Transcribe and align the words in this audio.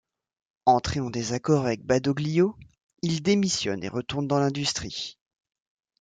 Entré 0.65 0.99
en 0.99 1.11
désaccord 1.11 1.67
avec 1.67 1.85
Badoglio, 1.85 2.57
il 3.03 3.21
démissionne 3.21 3.83
et 3.83 3.87
retourne 3.87 4.27
dans 4.27 4.39
l'industrie. 4.39 5.19